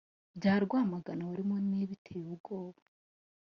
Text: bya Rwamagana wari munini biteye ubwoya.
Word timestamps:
bya 0.37 0.53
Rwamagana 0.63 1.23
wari 1.29 1.43
munini 1.49 1.89
biteye 1.91 2.25
ubwoya. 2.35 2.81